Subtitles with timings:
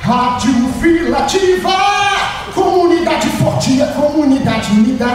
[0.03, 1.21] Rádio Filativa,
[3.81, 5.05] é comunidade unida.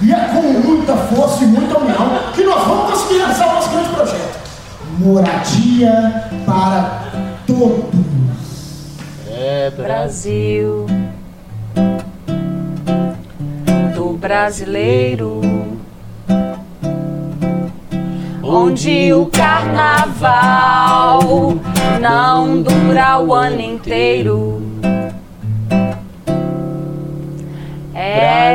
[0.00, 3.70] E é com muita força e muita união que nós vamos conseguir realizar o nosso
[3.70, 4.38] grande projeto.
[4.98, 7.02] Moradia para
[7.46, 8.08] todos.
[9.30, 10.86] É, Brasil
[13.94, 15.40] do brasileiro,
[18.42, 21.20] onde o carnaval
[22.00, 24.62] não dura o ano inteiro.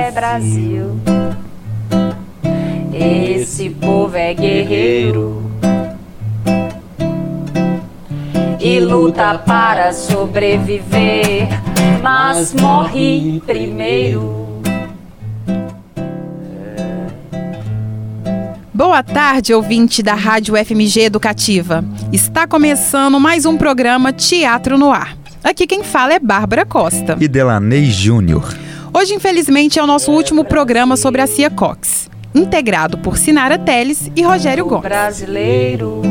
[0.04, 1.00] É Brasil,
[2.94, 5.50] esse povo é guerreiro.
[8.60, 11.48] e luta para sobreviver,
[12.02, 14.62] mas morre primeiro.
[18.74, 21.82] Boa tarde, ouvinte da Rádio FMG Educativa.
[22.12, 25.16] Está começando mais um programa Teatro no Ar.
[25.42, 27.16] Aqui quem fala é Bárbara Costa.
[27.22, 28.54] E Delaney Júnior.
[28.96, 34.12] Hoje, infelizmente, é o nosso último programa sobre a Cia Cox, integrado por Sinara Teles
[34.16, 34.84] e Rogério Gomes.
[34.84, 36.02] Brasileiro.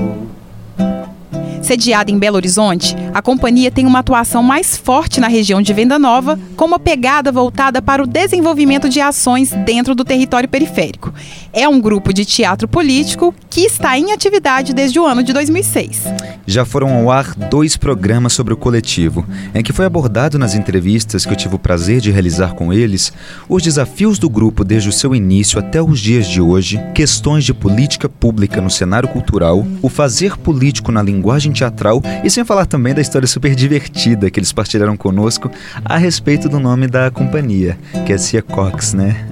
[1.63, 5.97] Sediada em Belo Horizonte, a companhia tem uma atuação mais forte na região de Venda
[5.97, 11.15] Nova, com uma pegada voltada para o desenvolvimento de ações dentro do território periférico.
[11.55, 16.05] É um grupo de teatro político que está em atividade desde o ano de 2006.
[16.47, 21.27] Já foram ao ar dois programas sobre o coletivo, em que foi abordado nas entrevistas
[21.27, 23.12] que eu tive o prazer de realizar com eles
[23.50, 27.53] os desafios do grupo desde o seu início até os dias de hoje, questões de
[27.53, 32.95] política pública no cenário cultural, o fazer político na linguagem teatral e sem falar também
[32.95, 35.51] da história super divertida que eles partilharam conosco
[35.85, 39.27] a respeito do nome da companhia, que é Cia Cox, né?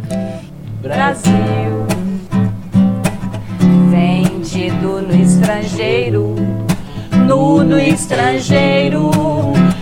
[0.82, 1.79] Brasil,
[5.10, 6.37] no estrangeiro,
[7.26, 9.10] no estrangeiro,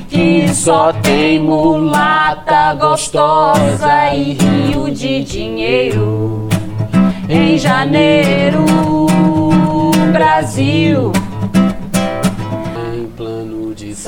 [0.09, 6.49] que só tem mulata gostosa e rio de dinheiro.
[7.28, 8.65] Em janeiro,
[10.12, 11.12] Brasil,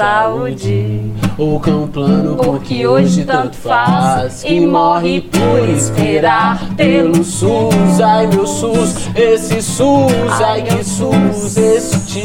[0.01, 1.13] saúde.
[1.39, 8.01] É um plano Porque hoje tanto faz e morre por esperar pelo SUS.
[8.03, 12.23] Ai meu SUS, esse SUS, ai que SUS, este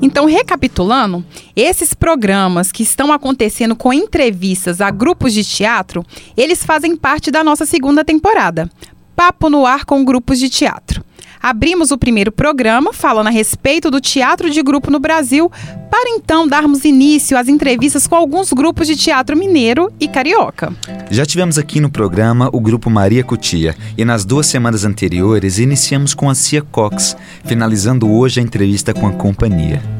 [0.00, 1.22] Então, recapitulando,
[1.54, 7.44] esses programas que estão acontecendo com entrevistas a grupos de teatro, eles fazem parte da
[7.44, 8.70] nossa segunda temporada.
[9.14, 11.04] Papo no ar com grupos de teatro.
[11.42, 15.50] Abrimos o primeiro programa falando a respeito do teatro de grupo no Brasil,
[15.90, 20.72] para então darmos início às entrevistas com alguns grupos de teatro mineiro e carioca.
[21.10, 26.12] Já tivemos aqui no programa o grupo Maria Cutia e nas duas semanas anteriores iniciamos
[26.12, 29.99] com a Cia Cox, finalizando hoje a entrevista com a companhia.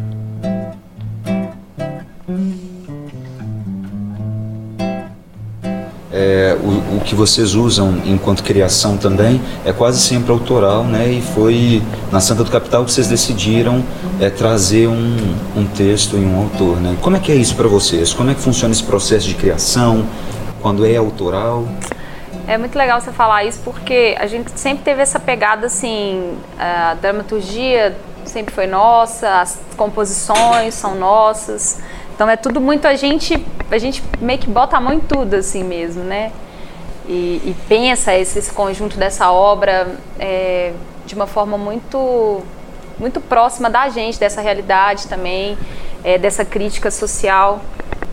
[7.05, 11.09] Que vocês usam enquanto criação também é quase sempre autoral, né?
[11.09, 13.83] E foi na Santa do Capital que vocês decidiram
[14.21, 15.17] é, trazer um,
[15.57, 16.97] um texto e um autor, né?
[17.01, 18.13] Como é que é isso para vocês?
[18.13, 20.07] Como é que funciona esse processo de criação?
[20.61, 21.67] Quando é autoral?
[22.47, 26.95] É muito legal você falar isso porque a gente sempre teve essa pegada assim, a
[26.95, 31.81] dramaturgia sempre foi nossa, as composições são nossas.
[32.15, 35.35] Então é tudo muito a gente, a gente meio que bota a mão em tudo
[35.35, 36.33] assim mesmo, né?
[37.13, 40.73] E, e pensa esse, esse conjunto dessa obra é,
[41.05, 42.41] de uma forma muito,
[43.01, 45.59] muito próxima da gente, dessa realidade também,
[46.05, 47.61] é, dessa crítica social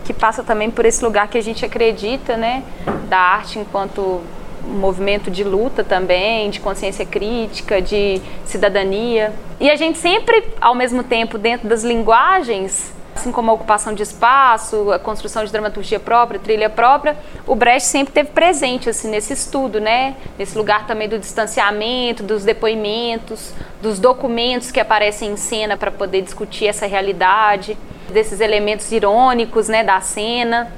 [0.04, 2.64] que passa também por esse lugar que a gente acredita, né?
[3.08, 4.20] Da arte enquanto
[4.66, 9.32] movimento de luta também, de consciência crítica, de cidadania.
[9.60, 14.02] E a gente sempre, ao mesmo tempo, dentro das linguagens, assim como a ocupação de
[14.02, 17.16] espaço, a construção de dramaturgia própria, trilha própria,
[17.46, 20.16] o Brecht sempre teve presente assim nesse estudo, né?
[20.38, 26.22] Nesse lugar também do distanciamento, dos depoimentos, dos documentos que aparecem em cena para poder
[26.22, 27.76] discutir essa realidade,
[28.08, 30.72] desses elementos irônicos, né, da cena.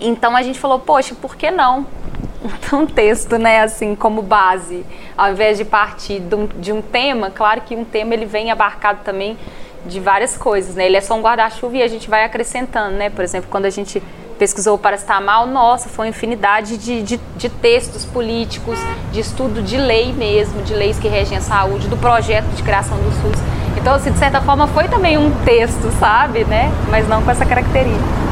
[0.00, 1.86] Então a gente falou, poxa, por que não?
[2.72, 7.30] um texto, né, assim, como base, ao invés de partir de um, de um tema,
[7.30, 9.36] claro que um tema ele vem abarcado também
[9.86, 10.86] de várias coisas, né?
[10.86, 13.10] Ele é só um guarda-chuva e a gente vai acrescentando, né?
[13.10, 14.02] Por exemplo, quando a gente
[14.38, 18.78] pesquisou o paracetamol, nossa, foi uma infinidade de, de, de, textos políticos,
[19.10, 22.96] de estudo de lei mesmo, de leis que regem a saúde, do projeto de criação
[22.98, 23.38] do SUS.
[23.76, 26.70] Então, assim, de certa forma, foi também um texto, sabe, né?
[26.88, 28.28] Mas não com essa característica.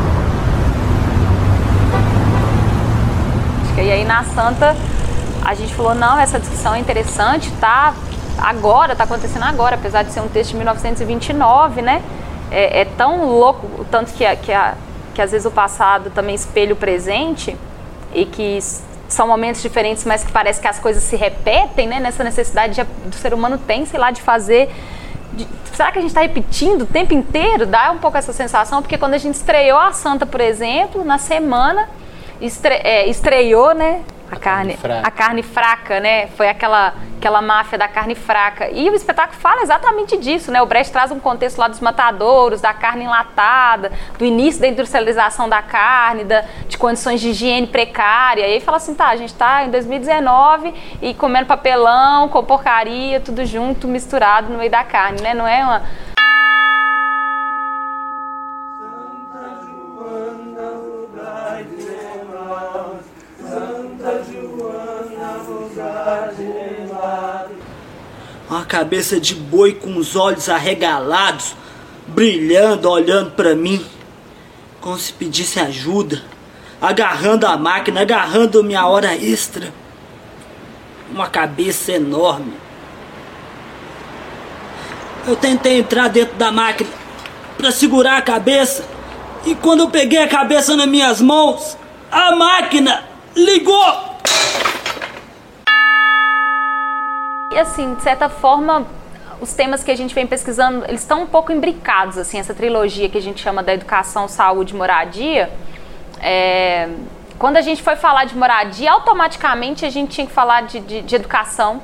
[3.79, 4.75] E aí na Santa
[5.45, 7.95] a gente falou, não, essa discussão é interessante, tá
[8.39, 12.03] agora, tá acontecendo agora, apesar de ser um texto de 1929, né?
[12.51, 14.75] É, é tão louco, o tanto que, que, a,
[15.15, 17.57] que às vezes o passado também espelha o presente
[18.15, 18.61] e que
[19.09, 22.01] são momentos diferentes, mas que parece que as coisas se repetem, né?
[22.01, 24.71] Nessa necessidade de, do ser humano tem, sei lá, de fazer.
[25.33, 27.67] De, será que a gente está repetindo o tempo inteiro?
[27.67, 31.19] Dá um pouco essa sensação, porque quando a gente estreou a Santa, por exemplo, na
[31.19, 31.89] semana,
[32.41, 34.03] estre, é, estreou, né?
[34.31, 36.27] A, a carne, carne a carne fraca, né?
[36.29, 38.69] Foi aquela, aquela máfia da carne fraca.
[38.71, 40.61] E o espetáculo fala exatamente disso, né?
[40.61, 45.49] O Brecht traz um contexto lá dos matadouros, da carne enlatada, do início da industrialização
[45.49, 48.43] da carne, da, de condições de higiene precária.
[48.43, 53.21] E aí fala assim, tá, a gente tá em 2019 e comendo papelão, com porcaria,
[53.21, 55.35] tudo junto, misturado no meio da carne, né?
[55.35, 55.83] Não é uma
[68.49, 71.57] Uma cabeça de boi com os olhos arregalados,
[72.07, 73.85] brilhando, olhando para mim,
[74.81, 76.23] como se pedisse ajuda,
[76.81, 79.73] agarrando a máquina, agarrando minha hora extra.
[81.11, 82.53] Uma cabeça enorme.
[85.27, 86.91] Eu tentei entrar dentro da máquina
[87.59, 88.85] para segurar a cabeça,
[89.45, 91.77] e quando eu peguei a cabeça nas minhas mãos,
[92.13, 93.05] a máquina
[93.35, 94.16] ligou!
[97.61, 98.87] Assim, de certa forma,
[99.41, 103.09] os temas que a gente vem pesquisando, eles estão um pouco imbricados, assim, essa trilogia
[103.09, 105.51] que a gente chama da educação, saúde e moradia.
[106.21, 106.89] É,
[107.39, 111.03] quando a gente foi falar de moradia, automaticamente a gente tinha que falar de, de,
[111.03, 111.83] de educação,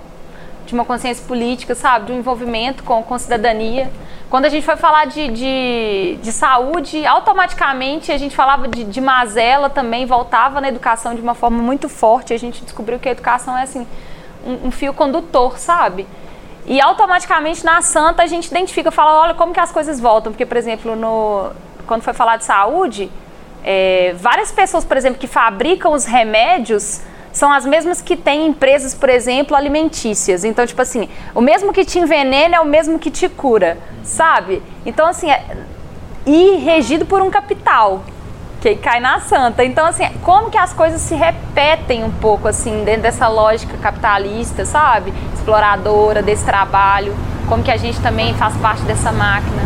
[0.64, 2.06] de uma consciência política, sabe?
[2.06, 3.90] De um envolvimento com, com cidadania.
[4.30, 9.00] Quando a gente foi falar de, de, de saúde, automaticamente a gente falava de, de
[9.00, 12.32] mazela também, voltava na educação de uma forma muito forte.
[12.32, 13.86] A gente descobriu que a educação é assim
[14.46, 16.06] um, um fio condutor, sabe?
[16.64, 20.32] E automaticamente na Santa a gente identifica, fala, olha como que as coisas voltam.
[20.32, 21.50] Porque, por exemplo, no,
[21.86, 23.10] quando foi falar de saúde,
[23.64, 27.00] é, várias pessoas, por exemplo, que fabricam os remédios
[27.32, 30.44] são as mesmas que têm empresas, por exemplo, alimentícias.
[30.44, 34.62] Então, tipo assim, o mesmo que te envenena é o mesmo que te cura, sabe?
[34.84, 35.42] Então, assim, é,
[36.26, 38.04] e regido por um capital
[38.62, 39.64] que cai na santa.
[39.64, 44.64] Então, assim, como que as coisas se repetem um pouco, assim, dentro dessa lógica capitalista,
[44.64, 45.12] sabe?
[45.34, 47.14] Exploradora, desse trabalho.
[47.48, 49.62] Como que a gente também faz parte dessa máquina.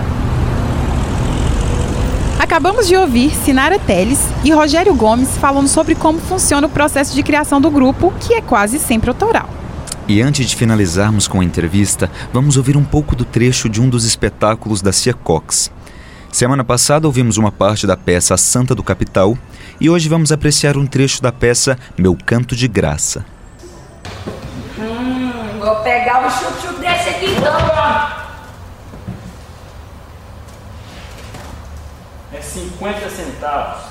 [2.38, 7.22] Acabamos de ouvir Sinara Teles e Rogério Gomes falando sobre como funciona o processo de
[7.22, 9.48] criação do grupo, que é quase sempre autoral.
[10.08, 13.88] E antes de finalizarmos com a entrevista, vamos ouvir um pouco do trecho de um
[13.88, 15.70] dos espetáculos da Cia Cox.
[16.36, 19.38] Semana passada ouvimos uma parte da peça Santa do Capital
[19.80, 23.24] e hoje vamos apreciar um trecho da peça Meu Canto de Graça.
[24.78, 27.56] Hum, vou pegar um chup-chup desse aqui então.
[32.34, 33.84] É 50 centavos.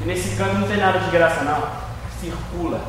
[0.00, 1.62] E nesse canto não tem nada de graça não.
[2.22, 2.80] Circula.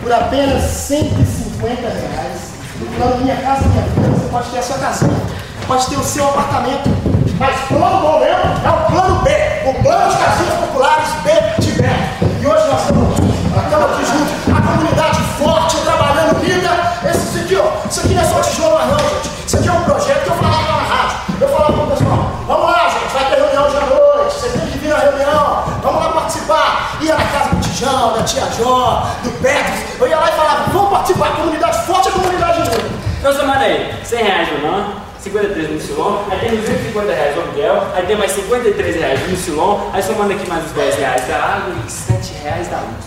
[0.00, 4.78] Por apenas 150 reais, no plano Minha Casa Minha Vida, você pode ter a sua
[4.78, 6.90] casinha pode ter o seu apartamento.
[7.38, 9.30] Mas plano bom é o plano B,
[9.64, 11.30] o plano de casinhas populares B
[11.62, 12.26] de Beto.
[12.40, 16.70] E hoje nós estamos, estamos aqui juntos, a comunidade forte, trabalhando unida.
[17.08, 19.30] Esse aqui, ó, isso aqui não é só tijolo, não, gente.
[19.46, 21.16] Isso aqui é um projeto que eu falava na rádio.
[21.40, 24.48] Eu falava para o pessoal, vamos lá, gente, vai ter reunião hoje à noite, você
[24.50, 26.98] tem que vir na reunião, vamos lá participar.
[27.00, 30.64] Ia na casa do Tijão, da tia Jó, do Petros, eu ia lá e falava,
[30.70, 32.90] vamos participar, comunidade forte a comunidade unida.
[33.18, 34.99] Então, semana aí, 100 reais não?
[35.30, 39.36] 53 no Silon, aí tem 250 reais o aluguel, aí tem mais 53 reais no
[39.36, 43.04] Silon, aí somando aqui mais os 10 reais da água e 7 reais da luz.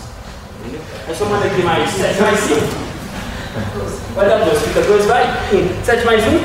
[0.60, 0.80] Entendeu?
[1.06, 2.60] Aí somando aqui mais 7 mais 5.
[4.14, 5.24] Vai dar 2, fica 2, vai?
[5.52, 5.84] 1.
[5.84, 6.40] 7 mais 1,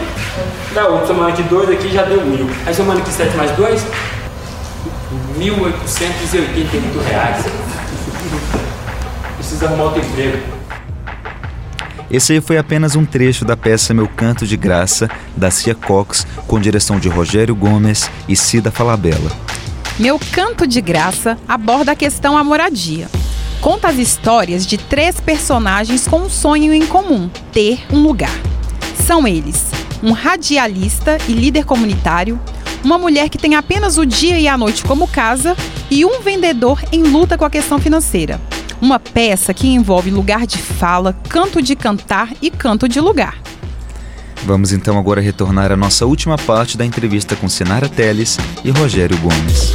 [0.73, 1.07] dá 1.
[1.07, 2.49] Somando aqui 2 aqui já deu 1.000.
[2.65, 3.81] Aí somando aqui 7 mais 2,
[5.39, 7.45] 1.888 reais.
[9.37, 10.58] Precisa arrumar outro emprego.
[12.11, 16.59] Esse foi apenas um trecho da peça Meu Canto de Graça, da Cia Cox, com
[16.59, 19.31] direção de Rogério Gomes e Cida Falabella.
[19.99, 23.07] Meu Canto de Graça aborda a questão a moradia.
[23.61, 28.33] Conta as histórias de três personagens com um sonho em comum: ter um lugar.
[29.05, 29.69] São eles
[30.01, 32.39] um radialista e líder comunitário,
[32.83, 35.55] uma mulher que tem apenas o dia e a noite como casa
[35.91, 38.39] e um vendedor em luta com a questão financeira.
[38.81, 43.37] Uma peça que envolve lugar de fala, canto de cantar e canto de lugar.
[44.45, 49.17] Vamos então agora retornar à nossa última parte da entrevista com Sinara Teles e Rogério
[49.17, 49.73] Gomes.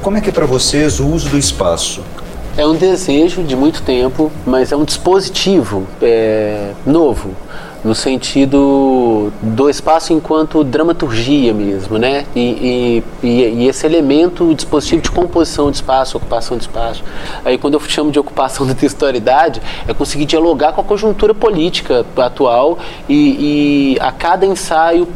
[0.00, 2.02] Como é que é para vocês o uso do espaço?
[2.56, 7.34] É um desejo de muito tempo, mas é um dispositivo é, novo,
[7.84, 12.24] no sentido do espaço enquanto dramaturgia mesmo, né?
[12.34, 17.04] E, e, e, esse elemento, o dispositivo de composição de espaço, ocupação de espaço.
[17.44, 22.06] Aí quando eu chamo de ocupação da textualidade, é conseguir dialogar com a conjuntura política
[22.16, 25.06] atual e, e a cada ensaio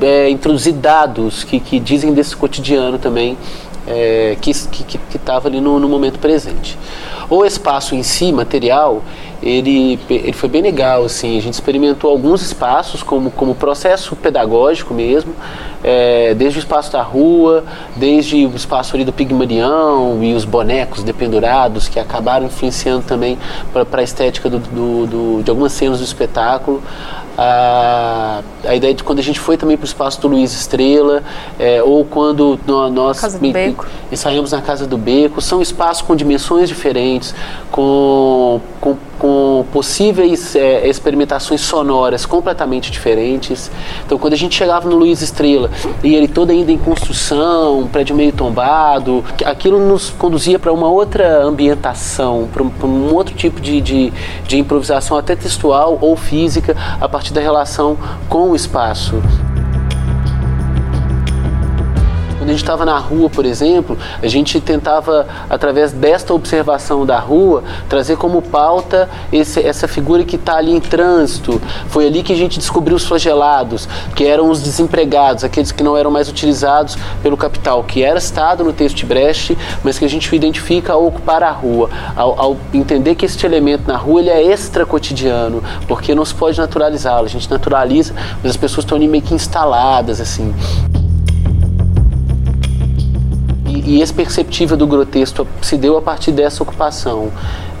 [0.00, 3.36] é, introduzir dados que, que dizem desse cotidiano também
[3.88, 6.78] é, que estava ali no, no, momento presente.
[7.30, 9.02] O espaço em si, material,
[9.42, 14.92] ele, ele foi bem legal, assim, a gente experimentou alguns espaços como, como processo pedagógico
[14.92, 15.34] mesmo,
[15.82, 17.64] é, desde o espaço da rua,
[17.96, 23.38] desde o espaço ali do Pigmalião e os bonecos dependurados que acabaram influenciando também
[23.72, 26.82] para a estética do, do, do, de algumas cenas do espetáculo,
[27.40, 31.22] a, a ideia de quando a gente foi também para o espaço do Luiz Estrela,
[31.56, 33.22] é, ou quando nós
[34.10, 37.32] ensaiamos na Casa do Beco, são espaços com dimensões diferentes,
[37.70, 43.70] com, com, com possíveis é, experimentações sonoras completamente diferentes.
[44.04, 45.67] Então, quando a gente chegava no Luiz Estrela
[46.02, 50.88] e ele todo ainda em construção, um prédio meio tombado, aquilo nos conduzia para uma
[50.88, 54.12] outra ambientação, para um, um, outro tipo de, de,
[54.46, 57.96] de improvisação, até textual ou física, a partir da relação
[58.28, 59.22] com o espaço.
[62.48, 67.18] Quando a gente estava na rua, por exemplo, a gente tentava, através desta observação da
[67.18, 71.60] rua, trazer como pauta esse, essa figura que está ali em trânsito.
[71.88, 73.86] Foi ali que a gente descobriu os flagelados,
[74.16, 78.64] que eram os desempregados, aqueles que não eram mais utilizados pelo capital, que era estado
[78.64, 82.56] no texto de Brecht, mas que a gente identifica ao ocupar a rua, ao, ao
[82.72, 87.26] entender que este elemento na rua ele é extra cotidiano, porque não se pode naturalizá-lo.
[87.26, 90.54] A gente naturaliza, mas as pessoas estão ali meio que instaladas, assim
[93.84, 97.30] e esse perceptível do grotesco se deu a partir dessa ocupação.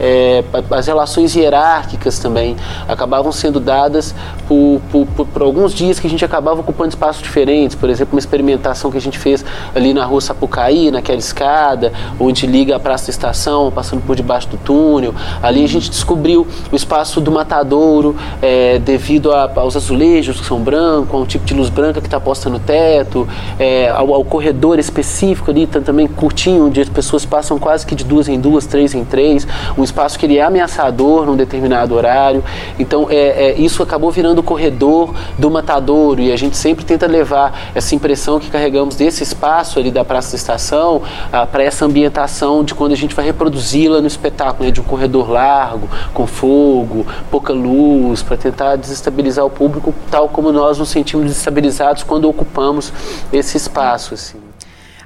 [0.00, 4.14] É, as relações hierárquicas também acabavam sendo dadas
[4.46, 7.76] por, por, por, por, alguns dias que a gente acabava ocupando espaços diferentes.
[7.76, 12.46] Por exemplo, uma experimentação que a gente fez ali na rua Sapucaí, naquela escada, onde
[12.46, 15.14] liga a Praça da Estação, passando por debaixo do túnel.
[15.42, 20.60] Ali a gente descobriu o espaço do matadouro, é, devido a, aos azulejos que são
[20.60, 23.28] brancos, a um tipo de luz branca que está posta no teto,
[23.58, 27.94] é, ao, ao corredor específico ali também também curtinho, onde as pessoas passam quase que
[27.94, 31.94] de duas em duas, três em três, um espaço que ele é ameaçador num determinado
[31.94, 32.42] horário.
[32.78, 37.06] Então, é, é isso acabou virando o corredor do matadouro e a gente sempre tenta
[37.06, 41.02] levar essa impressão que carregamos desse espaço ali da Praça da Estação
[41.32, 44.84] ah, para essa ambientação de quando a gente vai reproduzi-la no espetáculo, né, de um
[44.84, 50.88] corredor largo, com fogo, pouca luz, para tentar desestabilizar o público, tal como nós nos
[50.88, 52.92] sentimos desestabilizados quando ocupamos
[53.32, 54.14] esse espaço.
[54.14, 54.47] Assim.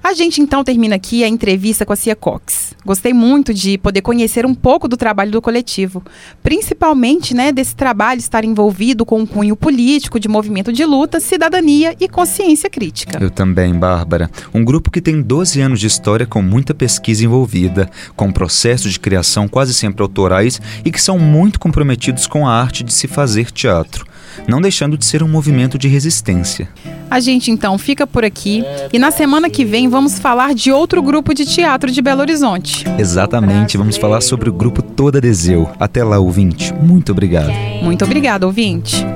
[0.05, 2.75] A gente então termina aqui a entrevista com a Cia Cox.
[2.85, 6.03] Gostei muito de poder conhecer um pouco do trabalho do coletivo,
[6.43, 11.95] principalmente né, desse trabalho estar envolvido com um cunho político de movimento de luta, cidadania
[12.01, 13.23] e consciência crítica.
[13.23, 14.29] Eu também, Bárbara.
[14.53, 18.99] Um grupo que tem 12 anos de história com muita pesquisa envolvida, com processos de
[18.99, 23.53] criação quase sempre autorais e que são muito comprometidos com a arte de se fazer
[23.53, 24.12] teatro
[24.47, 26.69] não deixando de ser um movimento de resistência.
[27.11, 31.03] A gente então fica por aqui e na semana que vem vamos falar de outro
[31.03, 32.85] grupo de teatro de Belo Horizonte.
[32.99, 35.71] Exatamente, vamos falar sobre o grupo Toda Deseu.
[35.79, 36.73] Até lá, ouvinte.
[36.75, 37.53] Muito obrigado.
[37.83, 39.07] Muito obrigado, ouvinte.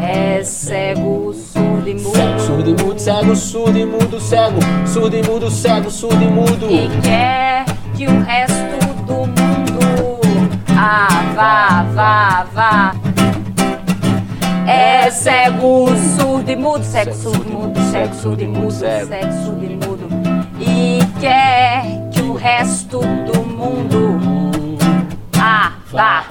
[0.00, 2.16] É cego, surdo e mudo.
[2.16, 6.28] Cego, surdo e mudo, cego, surdo e mudo, cego, surdo e mudo, cego, surdo e
[6.28, 6.66] mudo.
[6.70, 7.64] E quer
[7.96, 10.18] que o resto do mundo
[10.80, 12.97] ah, vá, vá, vá.
[14.70, 15.86] É cego,
[16.18, 20.08] surdo e mudo, cego, surdo e mudo, cego, surdo e mudo, cego, surdo e mudo.
[20.60, 24.18] E quer que o resto do mundo
[25.40, 26.26] ah, vá.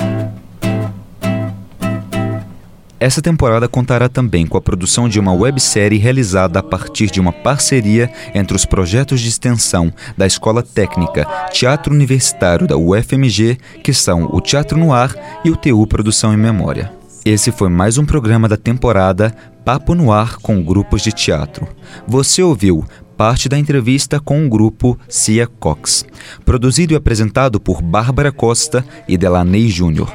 [3.00, 7.32] Essa temporada contará também com a produção de uma websérie realizada a partir de uma
[7.32, 14.30] parceria entre os projetos de extensão da Escola Técnica Teatro Universitário da UFMG, que são
[14.32, 16.97] o Teatro no Ar e o TU Produção em Memória.
[17.30, 21.68] Esse foi mais um programa da temporada Papo no Ar com grupos de teatro.
[22.08, 22.86] Você ouviu
[23.18, 26.06] parte da entrevista com o grupo Cia Cox,
[26.46, 30.10] produzido e apresentado por Bárbara Costa e Delaney Júnior.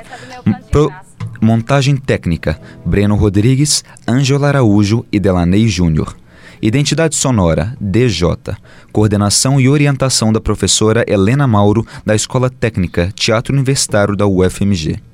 [0.71, 0.91] Pro
[1.39, 6.17] Montagem técnica: Breno Rodrigues, Ângela Araújo e Delaney Júnior.
[6.63, 8.57] Identidade sonora: DJ.
[8.91, 15.12] Coordenação e orientação da professora Helena Mauro, da Escola Técnica Teatro Universitário da UFMG.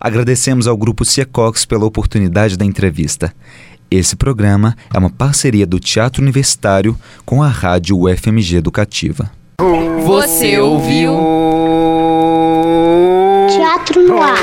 [0.00, 3.32] Agradecemos ao grupo Ciecox pela oportunidade da entrevista.
[3.90, 9.30] Esse programa é uma parceria do Teatro Universitário com a Rádio UFMG Educativa.
[10.04, 11.14] Você ouviu?
[13.48, 14.38] Teatro no ar.